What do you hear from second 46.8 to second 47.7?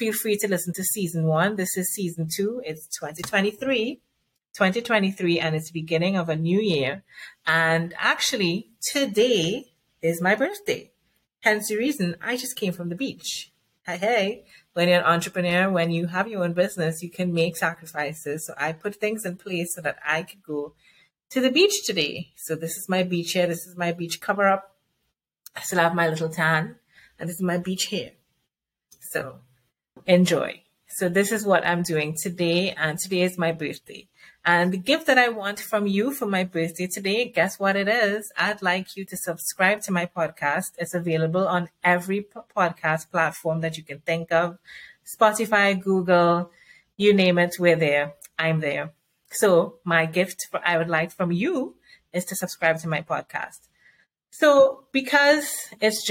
you name it,